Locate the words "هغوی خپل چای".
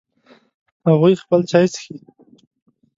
0.89-1.65